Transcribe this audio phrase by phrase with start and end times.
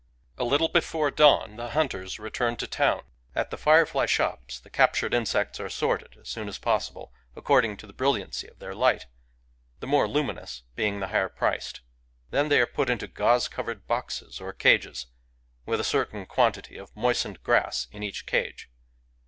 [0.39, 3.03] A little before dawn, the hunters return to town.
[3.35, 7.85] At the firefly shops the captured insects are sorted as soon as possible, according to
[7.85, 9.05] the brilliancy of their light,—
[9.79, 11.81] the more luminous being the higher priced.
[12.31, 15.05] Then they are put into gauze covered boxes or cages,
[15.67, 18.71] with a certain quantity of moistened grass in each cage.